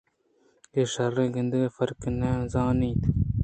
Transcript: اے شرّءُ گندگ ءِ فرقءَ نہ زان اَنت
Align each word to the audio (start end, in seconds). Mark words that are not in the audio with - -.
اے 0.73 0.81
شرّءُ 0.93 1.31
گندگ 1.33 1.63
ءِ 1.67 1.75
فرقءَ 1.75 2.11
نہ 2.19 2.29
زان 2.51 2.79
اَنت 2.85 3.01